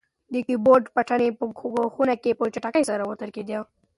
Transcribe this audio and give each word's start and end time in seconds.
د 0.33 0.35
کیبورډ 0.47 0.85
بټنې 0.95 1.29
په 1.39 1.43
خونه 1.93 2.15
کې 2.23 2.31
په 2.39 2.43
چټکۍ 2.53 2.83
سره 2.89 3.03
وتړکېدې. 3.09 3.57